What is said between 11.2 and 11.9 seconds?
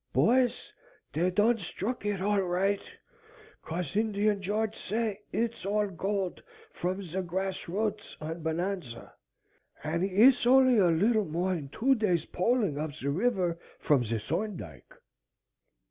more'n